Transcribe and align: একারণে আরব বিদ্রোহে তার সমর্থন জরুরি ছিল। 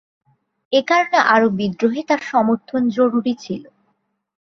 একারণে 0.73 1.19
আরব 1.33 1.51
বিদ্রোহে 1.59 2.01
তার 2.09 2.21
সমর্থন 2.29 2.81
জরুরি 2.97 3.33
ছিল। 3.43 3.63